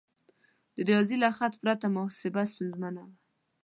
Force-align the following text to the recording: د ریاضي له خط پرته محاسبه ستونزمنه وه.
د 0.75 0.77
ریاضي 0.87 1.17
له 1.23 1.29
خط 1.37 1.53
پرته 1.61 1.85
محاسبه 1.95 2.41
ستونزمنه 2.51 3.01
وه. 3.07 3.13